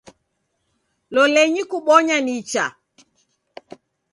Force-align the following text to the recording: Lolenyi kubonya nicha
Lolenyi 1.13 1.63
kubonya 1.71 2.17
nicha 2.25 2.65